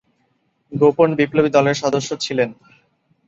গোপন 0.71 1.09
বিপ্লবী 1.19 1.49
দলের 1.49 1.75
সদস্য 1.83 2.09
ছিলেন। 2.19 2.49